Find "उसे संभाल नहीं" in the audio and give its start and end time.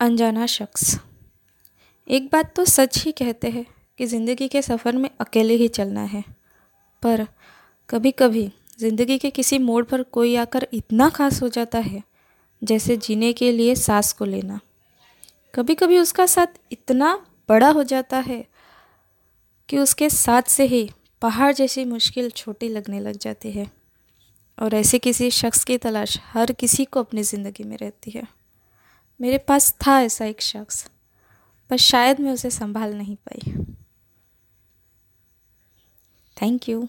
32.32-33.16